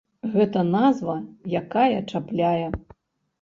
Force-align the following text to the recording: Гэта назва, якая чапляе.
Гэта 0.35 0.61
назва, 0.75 1.17
якая 1.59 1.99
чапляе. 2.11 2.67